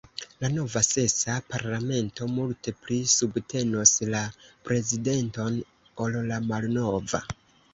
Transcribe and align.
La 0.43 0.47
nova, 0.51 0.81
sesa, 0.85 1.33
parlamento 1.49 2.29
multe 2.37 2.73
pli 2.87 2.97
subtenos 3.17 3.93
la 4.15 4.23
prezidenton 4.71 5.61
ol 6.07 6.19
la 6.33 6.45
malnova. 6.49 7.25